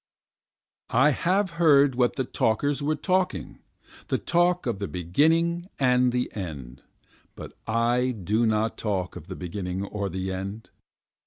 3 0.89 0.99
I 0.99 1.09
have 1.11 1.49
heard 1.61 1.93
what 1.93 2.15
the 2.15 2.23
talkers 2.23 2.81
were 2.81 2.95
talking, 2.95 3.59
the 4.07 4.17
talk 4.17 4.65
of 4.65 4.79
the 4.79 4.87
beginning 4.87 5.69
and 5.77 6.11
the 6.11 6.31
end, 6.35 6.81
But 7.35 7.55
I 7.67 8.09
do 8.09 8.47
not 8.47 8.79
talk 8.79 9.15
of 9.15 9.27
the 9.27 9.35
beginning 9.35 9.85
or 9.85 10.09
the 10.09 10.31
end. 10.33 10.71